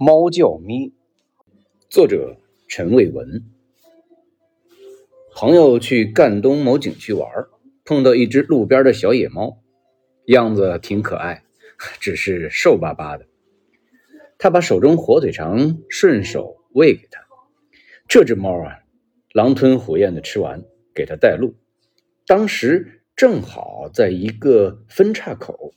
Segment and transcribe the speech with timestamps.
[0.00, 0.92] 猫叫咪，
[1.90, 2.36] 作者
[2.68, 3.42] 陈卫文。
[5.34, 7.28] 朋友去赣东某景区玩，
[7.84, 9.58] 碰到一只路边的小野猫，
[10.26, 11.42] 样子挺可爱，
[11.98, 13.26] 只是瘦巴巴的。
[14.38, 17.20] 他把手中火腿肠顺手喂给他。
[18.06, 18.78] 这只猫啊，
[19.32, 20.62] 狼吞虎咽的吃完，
[20.94, 21.56] 给他带路。
[22.24, 25.74] 当时正好在一个分岔口，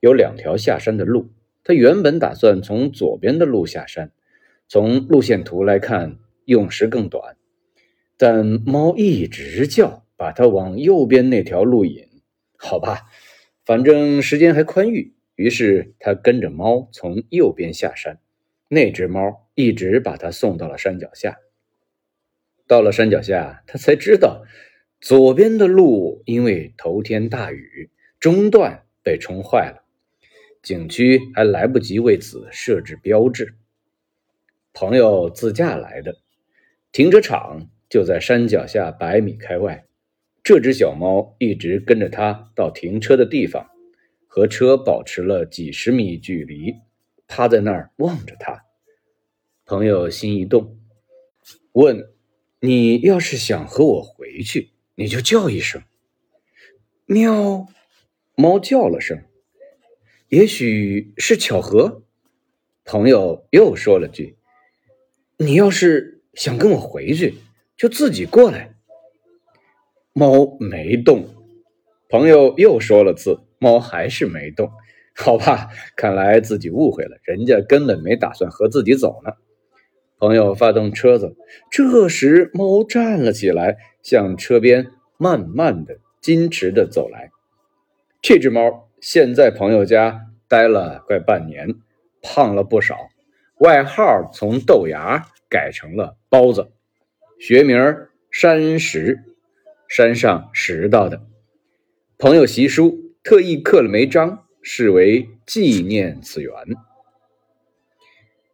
[0.00, 1.28] 有两条下山的路。
[1.64, 4.12] 他原本打算从左边的路下山，
[4.68, 7.36] 从路线图来看，用时更短。
[8.16, 12.06] 但猫一直叫，把它往右边那条路引。
[12.56, 13.02] 好吧，
[13.64, 18.20] 反正时间还宽裕，于是他跟着猫从右边下山。
[18.68, 21.38] 那只猫一直把他送到了山脚下。
[22.66, 24.44] 到了山脚下，他才知道，
[25.00, 29.83] 左边的路因为头天大雨中断，被冲坏了。
[30.64, 33.54] 景区还来不及为此设置标志。
[34.72, 36.16] 朋友自驾来的，
[36.90, 39.84] 停车场就在山脚下百米开外。
[40.42, 43.70] 这只小猫一直跟着他到停车的地方，
[44.26, 46.74] 和车保持了几十米距离，
[47.28, 48.64] 趴在那儿望着他。
[49.66, 50.78] 朋友心一动，
[51.72, 52.08] 问
[52.60, 55.82] ：“你要是想和我回去，你就叫一声。”
[57.04, 57.66] 喵，
[58.34, 59.22] 猫叫了声。
[60.28, 62.02] 也许是巧合，
[62.84, 64.36] 朋友又说了句
[65.38, 67.34] ：“你要是想跟我回去，
[67.76, 68.74] 就自己过来。”
[70.12, 71.28] 猫没动。
[72.08, 74.70] 朋友又说了次，猫还是没动。
[75.16, 79.32] 好吧，看来自己误会了，人家根本没打算和自己走呢。
[80.18, 81.36] 朋友发动车子，
[81.70, 87.30] 这时猫站了起来，向车边慢慢的、矜持的走来。
[88.20, 88.83] 这只猫。
[89.06, 91.74] 现在朋友家待了快半年，
[92.22, 92.96] 胖了不少，
[93.58, 96.72] 外号从豆芽改成了包子，
[97.38, 97.76] 学名
[98.30, 99.22] 山石，
[99.88, 101.20] 山上拾到的。
[102.16, 106.50] 朋友习书特意刻了枚章，视为纪念此缘。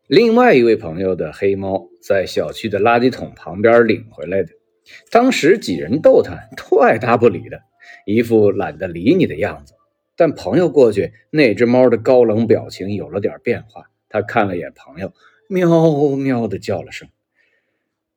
[0.08, 4.50] 另外一位朋友的黑猫在小区的垃圾桶旁边领回来的，
[5.12, 7.60] 当时几人逗他，都爱答不理的，
[8.04, 9.74] 一副懒得理你的样子。
[10.20, 13.86] 但朋友过去，那只猫的高冷表情有了点变化。
[14.10, 15.14] 他看了眼朋友，
[15.48, 17.08] 喵喵的叫了声。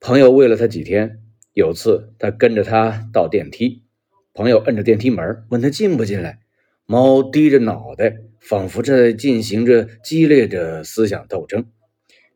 [0.02, 1.22] 朋友喂了他几天。
[1.54, 3.84] 有次他跟着他到电梯，
[4.34, 6.40] 朋友摁着电梯门，问他进不进来。
[6.86, 11.68] 猫低着脑袋，仿佛在进行着激烈的思想斗争。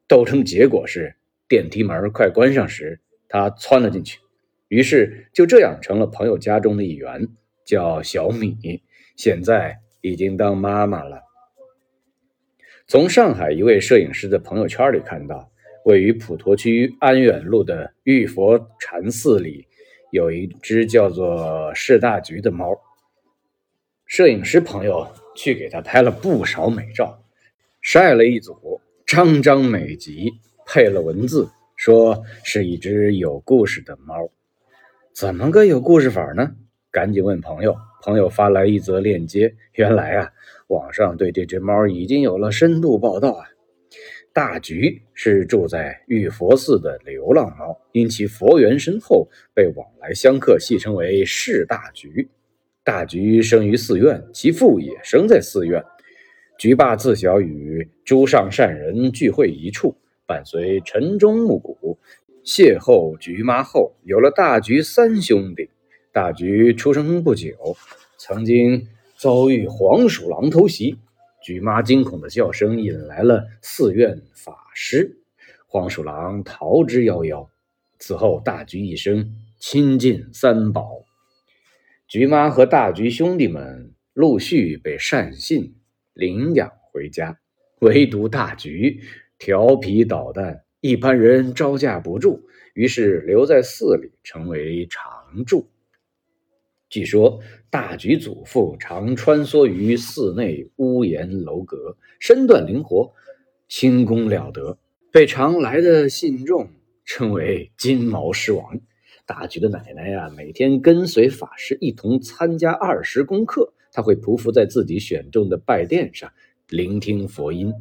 [0.07, 1.17] 斗争结果是，
[1.49, 4.19] 电梯门快关上时，他窜了进去。
[4.69, 7.27] 于是就这样成了朋友家中的一员，
[7.65, 8.81] 叫小米。
[9.17, 11.23] 现在已经当妈妈了。
[12.87, 15.51] 从上海一位摄影师的朋友圈里看到，
[15.83, 19.67] 位于普陀区安远路的玉佛禅寺里，
[20.11, 22.79] 有一只叫做释大菊的猫。
[24.05, 25.05] 摄影师朋友
[25.35, 27.23] 去给他拍了不少美照，
[27.81, 30.31] 晒了一组，张张美集，
[30.65, 34.29] 配了文字，说是一只有故事的猫。
[35.11, 36.55] 怎么个有故事法呢？
[36.91, 37.75] 赶紧问朋友。
[38.03, 40.29] 朋友发来一则链接，原来啊，
[40.67, 43.45] 网上对这只猫已经有了深度报道啊。
[44.33, 52.29] 大橘是住在玉佛寺的流浪猫，因其佛缘深厚，被往来香客戏称为“释大橘”。
[52.85, 55.83] 大橘生于寺院，其父也生在寺院。
[56.59, 61.97] 橘爸自小与诸上善人聚会一处，伴随晨钟暮鼓，
[62.45, 65.69] 邂逅橘妈后，有了大橘三兄弟。
[66.17, 67.77] 大橘出生不久，
[68.17, 70.97] 曾经遭遇黄鼠狼偷袭，
[71.43, 75.19] 橘妈惊恐的叫声引来了寺院法师，
[75.67, 77.47] 黄鼠狼逃之夭夭。
[77.99, 81.05] 此后，大橘一生亲近三宝。
[82.07, 85.75] 橘妈和大橘兄弟们陆续被善信
[86.15, 87.37] 领养回家，
[87.81, 89.01] 唯独大橘
[89.37, 92.41] 调皮捣蛋，一般人招架不住，
[92.73, 95.67] 于是留在寺里，成为常住。
[96.89, 97.39] 据说
[97.69, 103.11] 大橘祖父常穿梭于寺内屋檐楼阁，身段灵活，
[103.67, 104.77] 轻功了得，
[105.11, 106.69] 被常来的信众
[107.03, 108.79] 称为“金毛狮王”。
[109.27, 116.31] 大橘的奶奶呀，每天跟随法师一同参加二十功课，他会匍匐在自己选中的拜垫上，
[116.69, 117.73] 聆听佛音。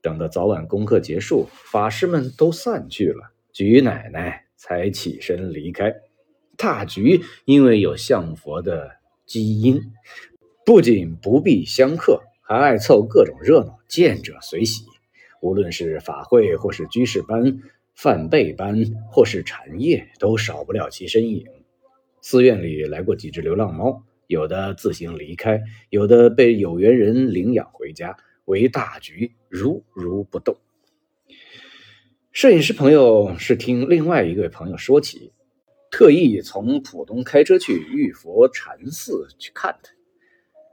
[0.00, 5.92] 等到早晚功课结束，法师们都散去了，橘奶奶才起身离开。
[6.58, 9.92] 大橘因为有相佛的基因，
[10.66, 14.84] 不仅不避相克，还爱凑各种热闹，见者随喜。
[15.40, 17.60] 无论是法会，或是居士班、
[17.94, 21.46] 梵呗班，或是禅业，都少不了其身影。
[22.20, 28.16] 寺院里来过几只流浪猫，有的自行离开，有的被有缘人领养回家，
[28.46, 30.56] 为大局如如不动。
[32.32, 35.30] 摄影师朋友是听另外一位朋友说起，
[35.90, 39.90] 特意从浦东开车去玉佛禅寺去看他，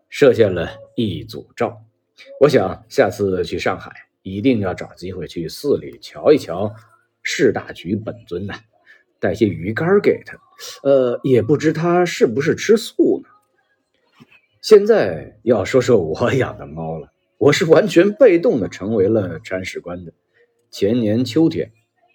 [0.09, 1.81] 摄下了一组照。
[2.39, 3.91] 我想下次去上海，
[4.21, 6.73] 一定要找机会去寺里瞧一瞧
[7.21, 8.55] 释大局本尊呐，
[9.19, 10.37] 带些鱼干给他。
[10.83, 13.29] 呃，也不知他是不是吃素呢。
[14.61, 20.13] 现在要说说我养的猫了，我是完全被动的成为了铲屎官的。
[20.71, 21.71] 前年秋天，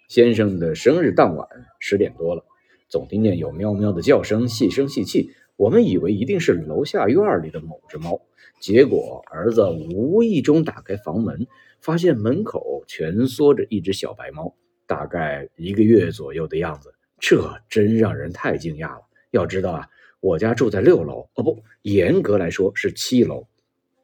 [0.07, 1.47] 先生的生日当晚
[1.79, 2.43] 十点多了，
[2.91, 5.31] 总听见有喵喵的叫声，细声细气。
[5.55, 8.19] 我们以为一定是楼下院里的某只猫。
[8.59, 9.63] 结果，儿子
[9.95, 11.47] 无意中打开房门，
[11.79, 14.53] 发现门口蜷缩着一只小白猫，
[14.85, 16.93] 大概一个月左右的样子。
[17.17, 19.01] 这真让人太惊讶了。
[19.29, 19.87] 要知道啊，
[20.19, 23.47] 我家住在六楼，哦不，严格来说是七楼，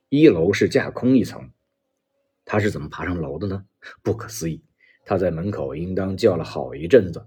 [0.07, 1.51] 一楼是架空一层。
[2.45, 3.65] 他是怎么爬上楼的呢？
[4.01, 4.63] 不可思议！
[5.03, 7.25] 他在门口应当叫了好一阵子。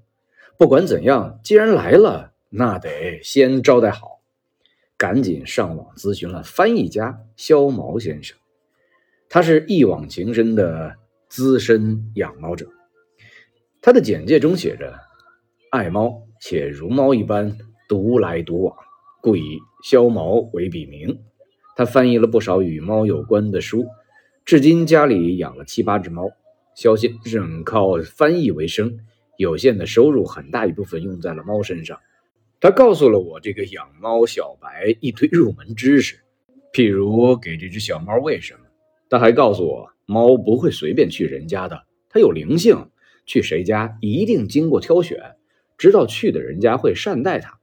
[0.61, 4.21] 不管怎样，既然来了，那得先招待好。
[4.99, 8.37] 赶紧上网咨询了翻译家肖毛先生，
[9.31, 10.97] 他是一往情深的
[11.31, 12.69] 资深养猫者。
[13.81, 14.99] 他的简介中写着
[15.73, 17.57] ：“爱猫且如猫一般
[17.89, 18.77] 独来独往，
[19.23, 21.23] 故以肖毛为笔名。”
[21.75, 23.87] 他翻译了不少与猫有关的书，
[24.45, 26.31] 至今家里养了七八只猫。
[26.75, 29.01] 肖先生靠翻译为生，
[29.41, 31.99] 有限的收入很大一部分用在了猫身上。
[32.61, 36.19] 他告诉了我这个养猫小白一堆入门知识，
[36.75, 38.61] 譬如给这只小猫喂什么。
[39.09, 42.91] 他还告诉我，猫不会随便去人家的，它有灵性，
[43.25, 45.19] 去谁家一定经过挑选，
[45.79, 47.59] 知道去的人家会善待它。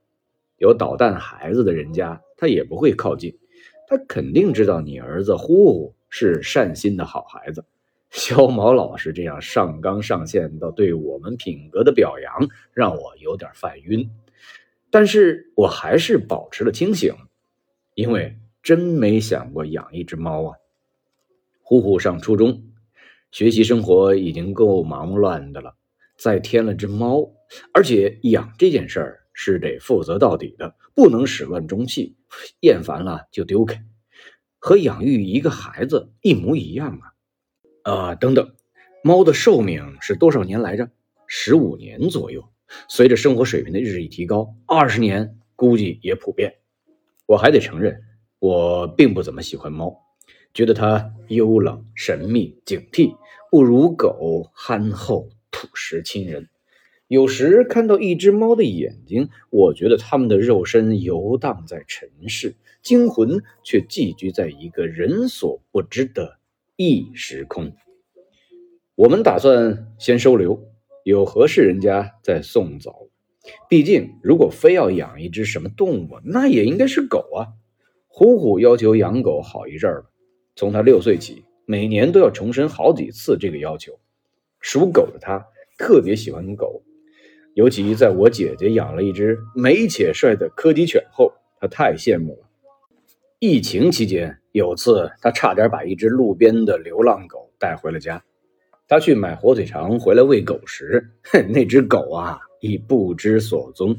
[0.57, 3.37] 有捣蛋孩子的人家，它也不会靠近。
[3.87, 7.63] 它肯定知道你儿子呼呼是善心的好孩子。
[8.09, 14.09] 肖毛老师这样上纲上线到对我们品格的表扬，让我有点犯晕。
[14.89, 17.13] 但是我还是保持了清醒，
[17.93, 20.55] 因为真没想过养一只猫啊。
[21.61, 22.63] 呼呼上初中，
[23.31, 25.75] 学习生活已经够忙乱的了，
[26.17, 27.33] 再添了只猫，
[27.73, 32.15] 而且养这件事儿是得负责到底的，不能始乱终弃，
[32.61, 33.83] 厌烦了就丢开，
[34.57, 37.13] 和养育一个孩子一模一样啊。
[37.87, 38.51] 啊，等等，
[39.01, 40.89] 猫的寿命是多少年来着？
[41.25, 42.43] 十五年左右。
[42.89, 46.55] 随着生活水平的日益提高，二十年估计也普遍。
[47.25, 48.01] 我还得承认，
[48.39, 50.01] 我并不怎么喜欢猫，
[50.53, 53.15] 觉得它幽冷、神秘、警惕，
[53.49, 56.49] 不如狗憨厚、朴实、亲人。
[57.07, 66.36] 有时看到一只猫的眼睛，我觉得它们的肉身游荡在尘世，精魂却寄居在一个人所不知的
[66.77, 67.73] 异时空。
[68.95, 70.65] 我们打算先收留。
[71.03, 73.09] 有合适人家再送走，
[73.69, 77.55] 毕竟如果非要养一只什么动物，那也应该是狗啊。
[78.09, 80.11] 虎虎要求养狗好一阵了，
[80.57, 83.97] 从他六岁起，每年都要重申好几次这个要求。
[84.59, 85.45] 属狗的他
[85.77, 86.83] 特别喜欢狗，
[87.53, 92.46] 尤其在我姐姐养了一只美且帅的柯基犬后，他太羡慕了。
[93.39, 98.23] 疫情期间，有次他差点把一只路边的流浪狗带回了家。
[98.87, 101.11] 他去买火腿肠回来喂狗时，
[101.53, 103.95] 那只狗啊已不知所踪。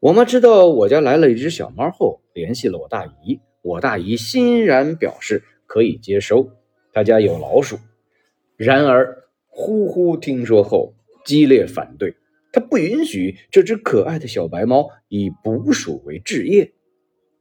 [0.00, 3.38] 我妈知道我家来了一只小猫后，联系了我大姨。
[3.62, 6.50] 我大姨欣然表示可以接收，
[6.92, 7.78] 他家有老鼠。
[8.56, 12.16] 然而，呼呼听说后激烈反对，
[12.52, 16.72] 他不允许这只可爱的小白猫以捕鼠为置业，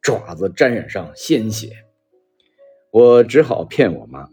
[0.02, 1.86] 爪子沾染上鲜血。
[2.92, 4.30] 我只好骗我妈，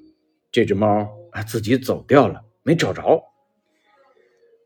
[0.51, 1.43] 这只猫啊。
[1.43, 3.23] 自己走掉了，没找着。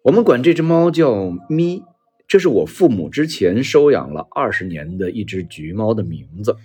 [0.03, 1.83] 我们管这只猫叫咪，
[2.27, 6.57] 这是我父母之前收养了二十年的一只橘猫的名字。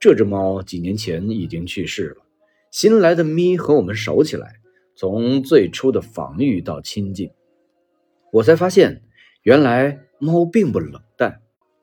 [0.00, 2.24] 这只猫几年前已经去世了。
[2.70, 4.54] 新来的咪和我们熟起来，
[4.96, 7.30] 从最初的防御到亲近，
[8.32, 9.02] 我才发现，
[9.42, 11.41] 原来猫并不冷淡，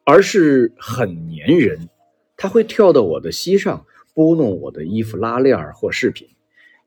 [0.09, 1.87] 而是很粘人。
[2.35, 3.85] 它会跳到我的膝上，
[4.15, 6.27] 拨弄我的衣服拉链或饰品。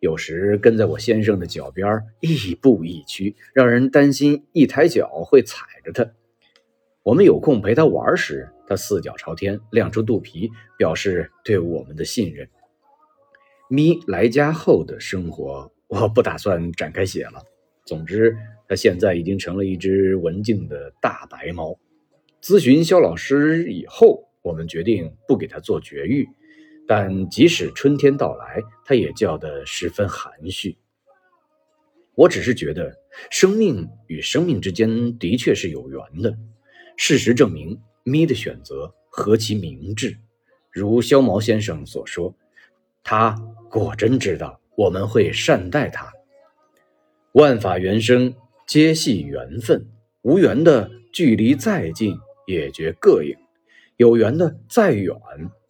[0.00, 6.10] 有时跟在我先生的脚边，亦步亦趋，让人担心一抬脚会踩着他。
[7.04, 12.48] 我们有空陪他玩时，他四脚朝天，亮出肚皮，表示对我们的信任。
[13.68, 17.40] 咪来家后的生活，我不打算展开写了。
[17.86, 18.36] 总之，
[18.68, 21.78] 他现在已经成了一只文静的大白猫。
[22.42, 26.28] 咨询肖老师以后，我们决定不给他做绝育，
[26.88, 30.76] 但即使春天到来，他也叫得十分含蓄。
[32.16, 32.92] 我只是觉得，
[33.30, 36.36] 生命与生命之间的确是有缘的。
[36.96, 40.18] 事实证明，咪的选择何其明智。
[40.72, 42.34] 如肖毛先生所说，
[43.04, 43.36] 他
[43.70, 46.12] 果真知道我们会善待他。
[47.34, 48.34] 万法原生，
[48.66, 49.86] 皆系缘分。
[50.22, 52.16] 无缘的，距离再近
[52.52, 53.36] 也觉膈应；
[53.96, 55.16] 有缘的，再远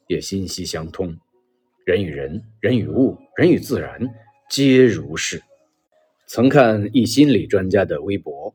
[0.06, 1.16] 也心息相通。
[1.84, 4.08] 人与人，人与物，人与自然，
[4.50, 5.42] 皆如是。
[6.26, 8.54] 曾看一心理专家的微博，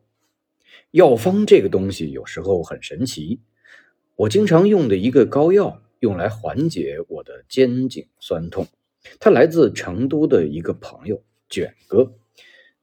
[0.91, 3.39] 药方这个东西有时候很神奇。
[4.15, 8.67] 我经常用的一个膏药，用来缓解我的肩颈酸痛。
[9.19, 12.13] 它来自成都的一个朋友卷哥，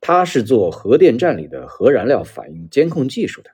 [0.01, 3.51] 他是做核电站里的核燃料反应监控技术的，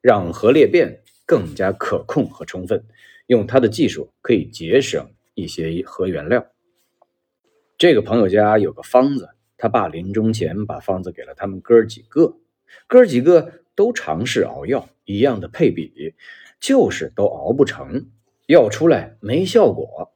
[0.00, 2.82] 让核裂变更加可控和充分。
[3.26, 6.46] 用他的技术可以节省一些核原料。
[7.76, 9.30] 这个朋友家有个方子。
[9.58, 12.36] 他爸临终前把方子给了他们哥几个，
[12.86, 16.14] 哥几个都尝试熬药，一样的配比，
[16.60, 18.10] 就是都熬不成，
[18.48, 20.12] 药出来没效果。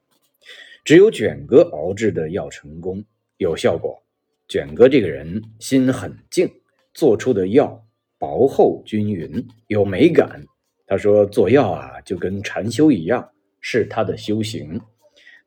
[0.85, 3.03] 只有卷哥熬制的药成功，
[3.39, 4.03] 有效果。
[4.47, 6.51] 卷哥这个人心很静，
[6.93, 7.87] 做出的药
[8.19, 10.45] 薄厚均匀，有美感。
[10.91, 13.31] 他说做药啊，就跟禅修一样，
[13.61, 14.81] 是他的修行。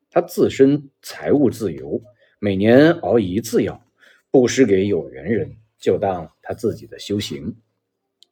[0.09, 2.01] 他自身财务自由。
[2.39, 3.85] 每年熬一次药，
[4.31, 7.57] 布施给有缘人，就当他自己的修行。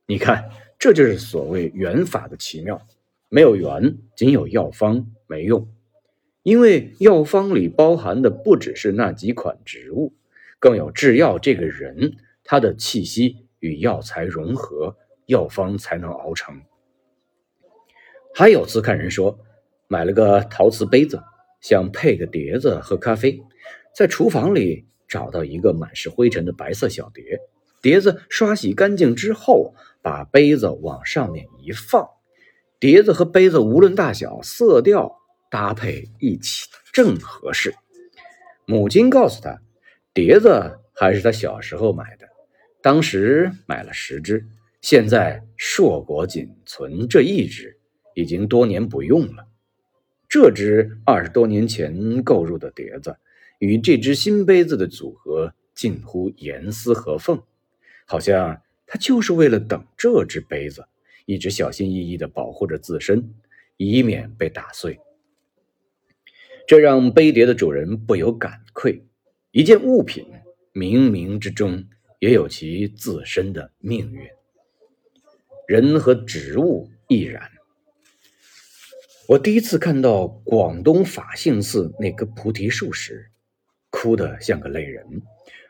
[0.06, 0.50] 你看，
[0.80, 2.82] 这就是所谓缘法的奇妙。
[3.28, 5.68] 没有缘，仅有药方没用，
[6.44, 10.14] 因为药方里包含的不只是那几款植物，
[10.60, 12.16] 更有制药这个人，
[12.46, 16.62] 他的气息与药材融合，药方才能熬成。
[18.34, 19.38] 还有次看人说，
[19.88, 21.22] 买了个陶瓷杯子，
[21.60, 23.42] 想配个碟子喝咖啡。
[23.94, 27.40] 在厨房里找到一个满是灰尘的白色小碟，
[27.82, 32.08] 碟子刷洗干净之后，把杯子往上面一放，
[32.80, 35.14] 碟子和杯子无论大小、色调
[35.50, 37.76] 搭配一起正合适。
[38.66, 39.62] 母亲告诉他，
[40.14, 42.26] 碟子还是他小时候买的，
[42.82, 44.48] 当时买了十只，
[44.82, 47.78] 现在硕果仅存这一只，
[48.14, 49.48] 已经多年不用了。
[50.28, 53.18] 这只二十多年前购入的碟子。
[53.60, 57.44] 与这只新杯子的组合近乎严丝合缝，
[58.08, 60.84] 好像他就是为了等这只杯子，
[61.28, 63.36] 一直小心翼翼地保护着自身，
[63.78, 65.00] 以免被打碎。
[66.66, 69.06] 这让杯碟的主人不由感愧：
[69.52, 70.26] 一件物品
[70.74, 71.86] 冥冥之中
[72.18, 74.28] 也有其自身的命运。
[75.68, 77.48] 人和植物亦然。
[79.32, 83.30] 我第一次看到广东法性寺那棵菩提树时。
[83.90, 85.22] 哭得像个泪人，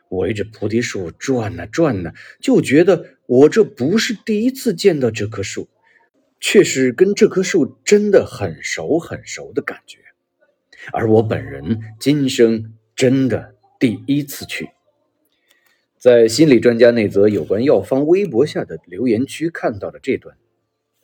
[0.08, 5.68] 围着菩提树转呐转呐，就觉得我这不是第一次见到这棵树，
[6.40, 9.98] 却是跟这棵树真的很熟很熟的感觉。
[10.92, 14.70] 而我本人今生真的第一次去，
[15.98, 20.36] 在心理专家那则有关药方微博下的留言区看到了这段，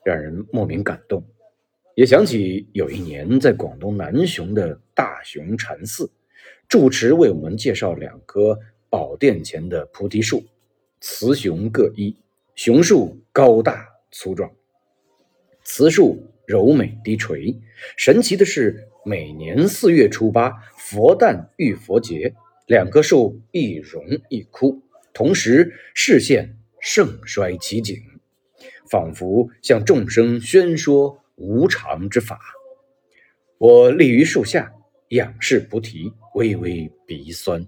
[0.04, 1.24] 让人莫名感动，
[1.98, 6.08] 也想起有一年在广东南雄的大雄禅寺。
[6.68, 8.56] 住持为我们介绍两棵
[8.88, 10.44] 宝殿前的菩提树，
[11.00, 12.16] 雌雄各一。
[12.54, 14.48] 雄树高大粗壮，
[15.64, 17.58] 雌树柔美低垂。
[17.96, 22.32] 神奇的是，每年四月初八佛诞遇佛节，
[22.68, 24.80] 两棵树一荣一枯，
[25.12, 27.96] 同时视线盛衰奇景，
[28.88, 32.38] 仿佛向众生宣说无常之法。
[33.56, 34.74] 我立于树下。
[35.12, 37.66] 仰视菩提，微微鼻酸。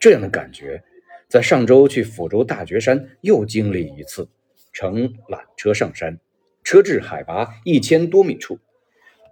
[0.00, 0.82] 这样的感觉，
[1.28, 4.26] 在上周去抚州大觉山又经历一次。
[4.72, 6.18] 乘缆车上山，
[6.64, 8.58] 车至海拔一千多米处，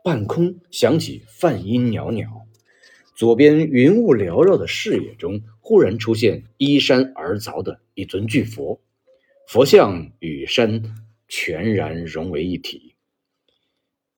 [0.05, 2.47] 半空响起梵音袅袅，
[3.15, 8.79] 左边云雾缭绕的视野中，忽然出现依山而凿的一尊巨佛，
[9.49, 10.83] 佛像与山
[11.27, 12.90] 全然融为一体，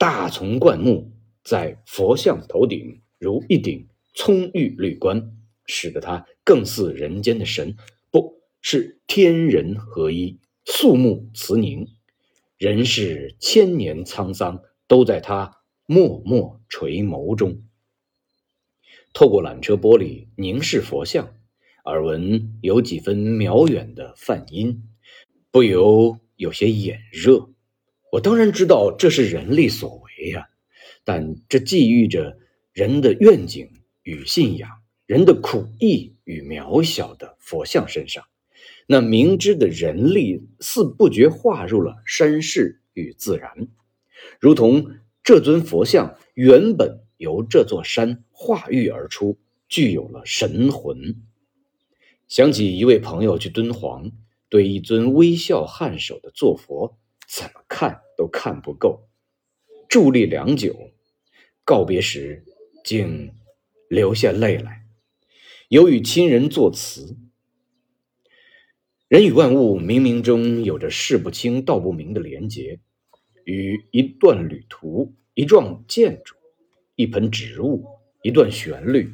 [0.03, 1.13] 大丛灌木
[1.45, 3.03] 在佛像头顶。
[3.21, 5.31] 如一顶葱郁绿冠，
[5.65, 7.77] 使得它更似人间的神，
[8.11, 11.87] 不是天人合一，肃穆慈宁。
[12.59, 17.63] 人世千年沧桑，都在他默默垂眸中。
[19.13, 21.33] 透过缆车玻璃凝视佛像，
[21.85, 24.83] 耳闻有几分渺远的梵音，
[25.53, 27.51] 不由有些眼热。
[28.13, 30.51] 我当然知道这是人力所为呀，
[31.03, 32.37] 但这寄寓着
[32.75, 33.71] 人的愿景
[34.03, 34.69] 与信仰，
[35.07, 38.23] 人的苦役与渺小的佛像身上。
[38.87, 43.69] 那明知的人力似不觉化入了山势与自然，
[44.39, 44.91] 如同
[45.25, 49.39] 这尊佛像原本由这座山化育而出，
[49.71, 51.23] 具有了神魂。
[52.29, 54.13] 想起一位朋友去敦煌，
[54.51, 56.99] 对一尊微笑颔首的坐佛，
[57.35, 59.09] 怎么看都看不够，
[59.89, 60.91] 伫立良久，
[61.65, 62.45] 告别时
[62.85, 63.33] 竟
[63.89, 64.85] 流下泪来，
[65.71, 67.17] 有与亲人作词。
[69.09, 72.81] 人与万物冥冥中有着事不清道不明的连结，
[73.45, 76.35] 与一段旅途、一幢建筑、
[76.97, 77.87] 一盆植物、
[78.23, 79.11] 一段旋律、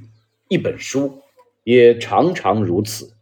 [0.49, 1.23] 一本书。
[1.63, 3.15] 也常常如此。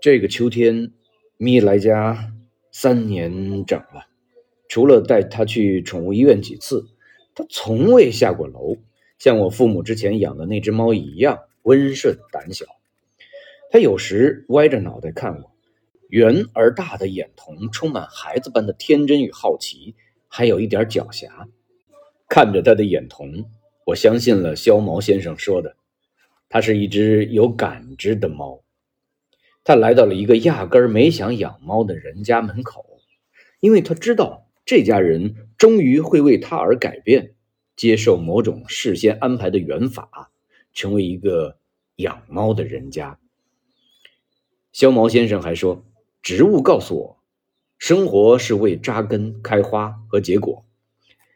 [0.00, 0.94] 这个秋天，
[1.36, 2.32] 咪来家
[2.78, 4.06] 三年整了，
[4.68, 6.84] 除了带他去宠物医院几次，
[7.34, 8.76] 他从未下过楼，
[9.18, 12.66] 像我父母之前养的那只猫一样温顺胆小。
[13.70, 15.52] 他有时歪着脑袋看我，
[16.10, 19.94] 圆而大的眼瞳充满孩子般的天真与好奇，
[20.28, 21.30] 还有一点狡黠。
[22.28, 23.46] 看着他的眼瞳，
[23.86, 25.76] 我相信了肖毛先生说的。
[26.50, 28.60] 它是一只有感知的猫，
[29.66, 32.86] 他来到了一个压根儿没想养猫的人家门口，
[33.58, 37.34] 因为他知道这家人终于会为他而改变，
[37.74, 40.30] 接受某种事先安排的缘法，
[40.72, 41.58] 成为一个
[41.96, 43.18] 养猫的人家。
[44.70, 45.84] 肖毛先生还说，
[46.22, 47.18] 植物告诉我，
[47.76, 50.64] 生活是为扎根、开花和结果，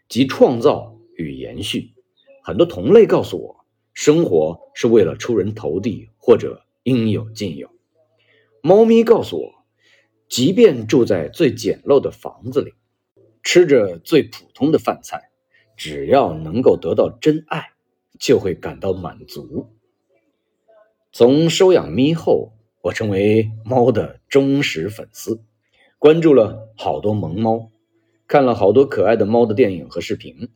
[0.08, 1.94] 即创造与延续。
[2.44, 3.56] 很多同类告诉我。
[3.92, 7.68] 生活是为了出人头地，或者应有尽有。
[8.62, 9.64] 猫咪告诉我，
[10.29, 12.75] 即便住在最简陋的房子里，
[13.42, 15.31] 吃着最普通的饭菜，
[15.77, 17.70] 只要能够得到真爱，
[18.18, 19.70] 就会感到满足。
[21.12, 25.42] 从收养咪后，我成为猫的忠实粉丝，
[25.99, 27.70] 关注了好多萌猫，
[28.27, 30.51] 看了好多可爱的猫的电影和视频，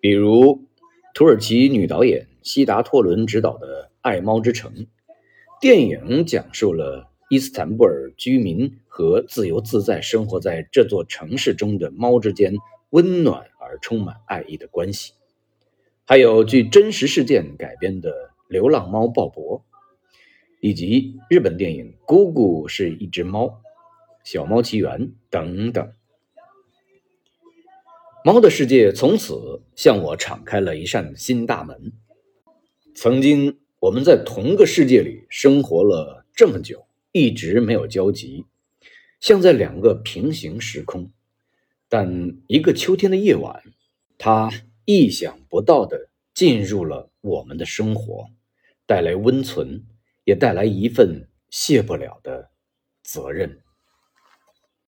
[0.00, 0.68] 比如
[1.14, 2.28] 土耳其女导演。
[2.42, 4.72] 西达托伦执导的《爱猫之城》
[5.60, 12.56] 电影讲述了伊斯坦布尔居民和自由自在生活在这座城市中的猫之间
[12.90, 15.12] 温暖而充满爱意的关系，
[16.04, 18.10] 还有据真实事件改编的
[18.48, 19.58] 《流浪猫鲍勃》，
[20.60, 23.46] 以及日本电影《姑姑是一只猫》
[24.24, 25.92] 《小猫奇缘》等等。
[28.24, 31.92] 猫的世界从此向我敞开了一扇新大门。
[32.92, 38.44] 曾经我们在同个世界里生活了这么久，一直没有交集，
[39.20, 41.10] 像在两个平行时空。
[41.88, 43.62] 但一个秋天的夜晚，
[44.16, 44.50] 它
[44.84, 48.28] 意想不到的进入了我们的生活，
[48.86, 49.84] 带来温存，
[50.24, 52.50] 也带来一份卸不了的
[53.02, 53.60] 责任。